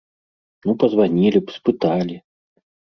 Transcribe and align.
Ну 0.69 0.75
пазванілі 0.83 1.39
б, 1.47 1.59
спыталі. 1.61 2.23